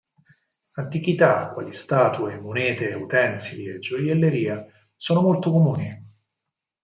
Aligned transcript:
Antichità 0.77 1.51
quali 1.53 1.73
statue, 1.73 2.39
monete, 2.39 2.95
utensili 2.95 3.67
e 3.67 3.77
gioielleria 3.77 4.65
sono 4.97 5.21
molto 5.21 5.51
comuni. 5.51 5.87